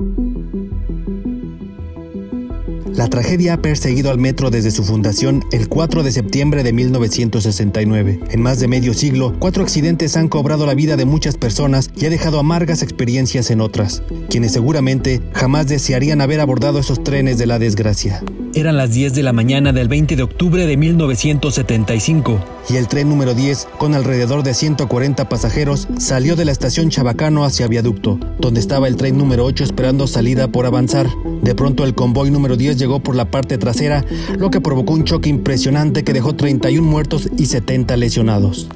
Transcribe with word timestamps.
Thank 0.00 0.18
you. 0.18 0.29
La 3.00 3.08
tragedia 3.08 3.54
ha 3.54 3.62
perseguido 3.62 4.10
al 4.10 4.18
metro 4.18 4.50
desde 4.50 4.70
su 4.70 4.84
fundación 4.84 5.42
el 5.52 5.70
4 5.70 6.02
de 6.02 6.12
septiembre 6.12 6.62
de 6.62 6.74
1969. 6.74 8.20
En 8.30 8.42
más 8.42 8.60
de 8.60 8.68
medio 8.68 8.92
siglo, 8.92 9.34
cuatro 9.38 9.62
accidentes 9.62 10.18
han 10.18 10.28
cobrado 10.28 10.66
la 10.66 10.74
vida 10.74 10.98
de 10.98 11.06
muchas 11.06 11.38
personas 11.38 11.88
y 11.96 12.04
ha 12.04 12.10
dejado 12.10 12.38
amargas 12.38 12.82
experiencias 12.82 13.50
en 13.50 13.62
otras, 13.62 14.02
quienes 14.28 14.52
seguramente 14.52 15.22
jamás 15.32 15.66
desearían 15.66 16.20
haber 16.20 16.40
abordado 16.40 16.78
esos 16.78 17.02
trenes 17.02 17.38
de 17.38 17.46
la 17.46 17.58
desgracia. 17.58 18.22
Eran 18.52 18.76
las 18.76 18.92
10 18.92 19.14
de 19.14 19.22
la 19.22 19.32
mañana 19.32 19.72
del 19.72 19.88
20 19.88 20.16
de 20.16 20.22
octubre 20.22 20.66
de 20.66 20.76
1975 20.76 22.44
y 22.68 22.76
el 22.76 22.88
tren 22.88 23.08
número 23.08 23.32
10, 23.32 23.68
con 23.78 23.94
alrededor 23.94 24.42
de 24.42 24.54
140 24.54 25.28
pasajeros, 25.28 25.88
salió 25.98 26.36
de 26.36 26.44
la 26.44 26.52
estación 26.52 26.90
Chabacano 26.90 27.44
hacia 27.44 27.68
Viaducto, 27.68 28.18
donde 28.38 28.60
estaba 28.60 28.88
el 28.88 28.96
tren 28.96 29.16
número 29.16 29.44
8 29.44 29.64
esperando 29.64 30.06
salida 30.06 30.48
por 30.48 30.66
avanzar. 30.66 31.08
De 31.42 31.54
pronto 31.54 31.84
el 31.84 31.94
convoy 31.94 32.30
número 32.30 32.56
10 32.56 32.76
llegó 32.76 32.89
por 32.98 33.14
la 33.14 33.30
parte 33.30 33.56
trasera, 33.58 34.04
lo 34.36 34.50
que 34.50 34.60
provocó 34.60 34.94
un 34.94 35.04
choque 35.04 35.28
impresionante 35.28 36.02
que 36.02 36.12
dejó 36.12 36.34
31 36.34 36.86
muertos 36.86 37.28
y 37.38 37.46
70 37.46 37.96
lesionados. 37.96 38.68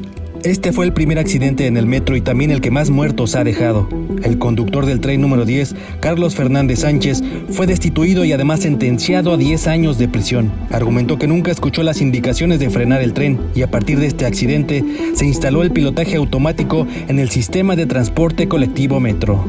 Este 0.45 0.73
fue 0.73 0.84
el 0.84 0.92
primer 0.92 1.18
accidente 1.18 1.66
en 1.66 1.78
el 1.78 1.87
metro 1.87 2.16
y 2.16 2.20
también 2.20 2.50
el 2.50 2.60
que 2.60 2.70
más 2.70 2.90
muertos 2.90 3.34
ha 3.34 3.45
dejado. 3.45 3.88
El 4.23 4.38
conductor 4.38 4.84
del 4.84 5.00
tren 5.00 5.23
número 5.23 5.46
10, 5.46 5.74
Carlos 6.00 6.34
Fernández 6.34 6.80
Sánchez, 6.80 7.23
fue 7.48 7.66
destituido 7.66 8.27
y 8.27 8.32
además 8.32 8.60
sentenciado 8.60 9.32
a 9.32 9.38
10 9.38 9.66
años 9.68 9.96
de 9.96 10.06
prisión. 10.06 10.52
Argumentó 10.70 11.18
que 11.18 11.26
nunca 11.26 11.51
escuchó 11.51 11.82
las 11.82 12.02
indicaciones 12.02 12.59
de 12.59 12.68
frenar 12.68 13.01
el 13.01 13.15
tren 13.15 13.40
y 13.54 13.62
a 13.62 13.70
partir 13.70 13.98
de 13.98 14.06
este 14.06 14.26
accidente 14.26 14.84
se 15.15 15.24
instaló 15.24 15.62
el 15.62 15.70
pilotaje 15.70 16.16
automático 16.16 16.87
en 17.09 17.20
el 17.20 17.30
sistema 17.30 17.74
de 17.74 17.87
transporte 17.87 18.46
colectivo 18.46 19.01
metro. 19.01 19.46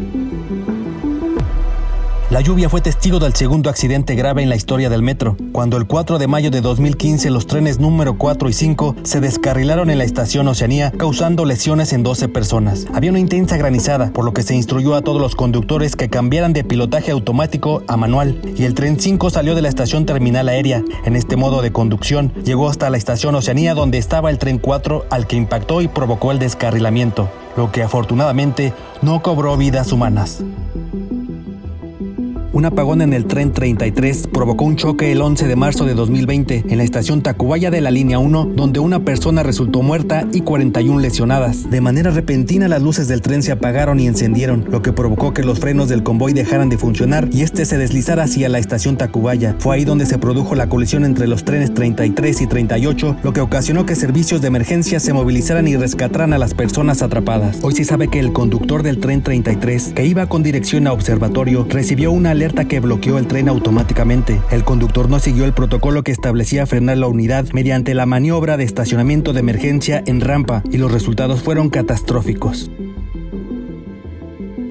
La 2.35 2.41
lluvia 2.41 2.67
fue 2.67 2.81
testigo 2.81 3.17
del 3.19 3.33
segundo 3.33 3.69
accidente 3.69 4.13
grave 4.13 4.43
en 4.43 4.49
la 4.49 4.57
historia 4.57 4.89
del 4.89 5.01
metro, 5.01 5.37
cuando 5.53 5.77
el 5.77 5.87
4 5.87 6.19
de 6.19 6.27
mayo 6.27 6.51
de 6.51 6.59
2015 6.59 7.29
los 7.29 7.47
trenes 7.47 7.79
número 7.79 8.17
4 8.17 8.49
y 8.49 8.51
5 8.51 8.97
se 9.03 9.21
descarrilaron 9.21 9.89
en 9.89 9.99
la 9.99 10.03
estación 10.03 10.49
Oceanía, 10.49 10.91
causando 10.91 11.45
lesiones 11.45 11.93
en 11.93 12.03
12 12.03 12.27
personas. 12.27 12.87
Había 12.93 13.11
una 13.11 13.21
intensa 13.21 13.55
granizada, 13.55 14.11
por 14.11 14.25
lo 14.25 14.33
que 14.33 14.43
se 14.43 14.53
instruyó 14.53 14.95
a 14.95 15.01
todos 15.01 15.21
los 15.21 15.33
conductores 15.33 15.95
que 15.95 16.09
cambiaran 16.09 16.51
de 16.51 16.65
pilotaje 16.65 17.11
automático 17.11 17.83
a 17.87 17.95
manual, 17.95 18.41
y 18.57 18.65
el 18.65 18.73
tren 18.73 18.99
5 18.99 19.29
salió 19.29 19.55
de 19.55 19.61
la 19.61 19.69
estación 19.69 20.05
terminal 20.05 20.49
aérea. 20.49 20.83
En 21.05 21.15
este 21.15 21.37
modo 21.37 21.61
de 21.61 21.71
conducción, 21.71 22.33
llegó 22.43 22.67
hasta 22.69 22.89
la 22.89 22.97
estación 22.97 23.35
Oceanía 23.35 23.75
donde 23.75 23.97
estaba 23.97 24.29
el 24.29 24.39
tren 24.39 24.57
4 24.57 25.05
al 25.09 25.25
que 25.25 25.37
impactó 25.37 25.81
y 25.81 25.87
provocó 25.87 26.33
el 26.33 26.39
descarrilamiento, 26.39 27.29
lo 27.55 27.71
que 27.71 27.81
afortunadamente 27.81 28.73
no 29.01 29.21
cobró 29.21 29.55
vidas 29.55 29.93
humanas. 29.93 30.43
Un 32.55 32.63
apagón 32.63 33.01
en 33.01 33.11
el 33.11 33.25
tren 33.25 33.51
33 33.51 34.27
provocó 34.27 34.63
un 34.63 34.77
choque 34.77 35.11
el 35.11 35.19
11 35.19 35.45
de 35.45 35.57
marzo 35.57 35.83
de 35.83 35.93
2020 35.93 36.63
en 36.69 36.77
la 36.77 36.85
estación 36.85 37.21
Tacubaya 37.21 37.69
de 37.69 37.81
la 37.81 37.91
línea 37.91 38.17
1, 38.17 38.53
donde 38.55 38.79
una 38.79 39.03
persona 39.03 39.43
resultó 39.43 39.81
muerta 39.81 40.25
y 40.31 40.39
41 40.39 41.01
lesionadas. 41.01 41.69
De 41.69 41.81
manera 41.81 42.11
repentina 42.11 42.69
las 42.69 42.81
luces 42.81 43.09
del 43.09 43.21
tren 43.21 43.43
se 43.43 43.51
apagaron 43.51 43.99
y 43.99 44.07
encendieron, 44.07 44.63
lo 44.71 44.81
que 44.81 44.93
provocó 44.93 45.33
que 45.33 45.43
los 45.43 45.59
frenos 45.59 45.89
del 45.89 46.03
convoy 46.03 46.31
dejaran 46.31 46.69
de 46.69 46.77
funcionar 46.77 47.27
y 47.29 47.41
este 47.41 47.65
se 47.65 47.77
deslizara 47.77 48.23
hacia 48.23 48.47
la 48.47 48.59
estación 48.59 48.95
Tacubaya. 48.95 49.57
Fue 49.59 49.75
ahí 49.75 49.83
donde 49.83 50.05
se 50.05 50.17
produjo 50.17 50.55
la 50.55 50.69
colisión 50.69 51.03
entre 51.03 51.27
los 51.27 51.43
trenes 51.43 51.73
33 51.73 52.39
y 52.39 52.47
38, 52.47 53.17
lo 53.21 53.33
que 53.33 53.41
ocasionó 53.41 53.85
que 53.85 53.95
servicios 53.95 54.39
de 54.39 54.47
emergencia 54.47 55.01
se 55.01 55.11
movilizaran 55.11 55.67
y 55.67 55.75
rescataran 55.75 56.31
a 56.31 56.37
las 56.37 56.53
personas 56.53 57.01
atrapadas. 57.01 57.57
Hoy 57.63 57.75
se 57.75 57.83
sabe 57.83 58.07
que 58.07 58.19
el 58.19 58.31
conductor 58.31 58.81
del 58.81 59.01
tren 59.01 59.23
33, 59.23 59.91
que 59.93 60.05
iba 60.05 60.27
con 60.27 60.41
dirección 60.41 60.87
a 60.87 60.93
observatorio, 60.93 61.67
recibió 61.69 62.13
una 62.13 62.31
alerta 62.31 62.44
que 62.53 62.79
bloqueó 62.79 63.17
el 63.17 63.27
tren 63.27 63.49
automáticamente. 63.49 64.39
El 64.51 64.63
conductor 64.63 65.09
no 65.09 65.19
siguió 65.19 65.45
el 65.45 65.53
protocolo 65.53 66.03
que 66.03 66.11
establecía 66.11 66.65
frenar 66.65 66.97
la 66.97 67.07
unidad 67.07 67.45
mediante 67.53 67.93
la 67.93 68.05
maniobra 68.05 68.57
de 68.57 68.63
estacionamiento 68.63 69.33
de 69.33 69.39
emergencia 69.39 70.03
en 70.05 70.21
rampa 70.21 70.61
y 70.71 70.77
los 70.77 70.91
resultados 70.91 71.41
fueron 71.41 71.69
catastróficos. 71.69 72.69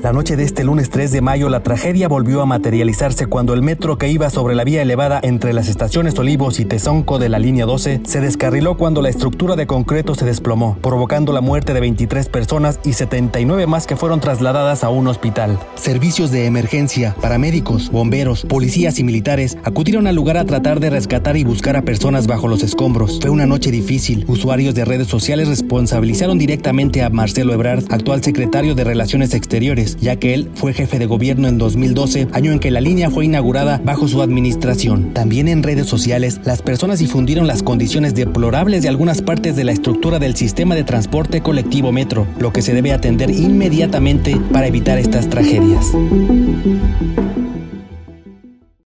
La 0.04 0.12
noche 0.12 0.36
de 0.36 0.44
este 0.44 0.64
lunes 0.64 0.90
3 0.90 1.12
de 1.12 1.22
mayo, 1.22 1.48
la 1.48 1.62
tragedia 1.62 2.08
volvió 2.08 2.42
a 2.42 2.44
materializarse 2.44 3.24
cuando 3.24 3.54
el 3.54 3.62
metro 3.62 3.96
que 3.96 4.10
iba 4.10 4.28
sobre 4.28 4.54
la 4.54 4.62
vía 4.62 4.82
elevada 4.82 5.18
entre 5.22 5.54
las 5.54 5.66
estaciones 5.66 6.18
Olivos 6.18 6.60
y 6.60 6.66
Tezonco 6.66 7.18
de 7.18 7.30
la 7.30 7.38
línea 7.38 7.64
12 7.64 8.02
se 8.04 8.20
descarriló 8.20 8.76
cuando 8.76 9.00
la 9.00 9.08
estructura 9.08 9.56
de 9.56 9.66
concreto 9.66 10.14
se 10.14 10.26
desplomó, 10.26 10.76
provocando 10.82 11.32
la 11.32 11.40
muerte 11.40 11.72
de 11.72 11.80
23 11.80 12.28
personas 12.28 12.80
y 12.84 12.92
79 12.92 13.66
más 13.66 13.86
que 13.86 13.96
fueron 13.96 14.20
trasladadas 14.20 14.84
a 14.84 14.90
un 14.90 15.06
hospital. 15.06 15.58
Servicios 15.74 16.30
de 16.30 16.44
emergencia, 16.44 17.16
paramédicos, 17.22 17.90
bomberos, 17.90 18.44
policías 18.44 18.98
y 18.98 19.04
militares 19.04 19.56
acudieron 19.64 20.06
al 20.06 20.16
lugar 20.16 20.36
a 20.36 20.44
tratar 20.44 20.80
de 20.80 20.90
rescatar 20.90 21.38
y 21.38 21.44
buscar 21.44 21.78
a 21.78 21.82
personas 21.82 22.26
bajo 22.26 22.46
los 22.46 22.62
escombros. 22.62 23.20
Fue 23.22 23.30
una 23.30 23.46
noche 23.46 23.70
difícil. 23.70 24.26
Usuarios 24.28 24.74
de 24.74 24.84
redes 24.84 25.08
sociales 25.08 25.48
responsabilizaron 25.48 26.36
directamente 26.36 27.02
a 27.02 27.08
Marcelo 27.08 27.54
Ebrard, 27.54 27.84
actual 27.88 28.22
secretario 28.22 28.74
de 28.74 28.84
Relaciones 28.84 29.32
Exteriores, 29.32 29.93
ya 30.00 30.16
que 30.16 30.34
él 30.34 30.50
fue 30.54 30.72
jefe 30.72 30.98
de 30.98 31.06
gobierno 31.06 31.48
en 31.48 31.58
2012, 31.58 32.28
año 32.32 32.52
en 32.52 32.58
que 32.58 32.70
la 32.70 32.80
línea 32.80 33.10
fue 33.10 33.24
inaugurada 33.24 33.80
bajo 33.84 34.08
su 34.08 34.22
administración. 34.22 35.12
También 35.12 35.48
en 35.48 35.62
redes 35.62 35.86
sociales, 35.86 36.40
las 36.44 36.62
personas 36.62 36.98
difundieron 36.98 37.46
las 37.46 37.62
condiciones 37.62 38.14
deplorables 38.14 38.82
de 38.82 38.88
algunas 38.88 39.22
partes 39.22 39.56
de 39.56 39.64
la 39.64 39.72
estructura 39.72 40.18
del 40.18 40.36
sistema 40.36 40.74
de 40.74 40.84
transporte 40.84 41.40
colectivo 41.40 41.92
metro, 41.92 42.26
lo 42.38 42.52
que 42.52 42.62
se 42.62 42.74
debe 42.74 42.92
atender 42.92 43.30
inmediatamente 43.30 44.36
para 44.52 44.66
evitar 44.66 44.98
estas 44.98 45.28
tragedias. 45.28 45.92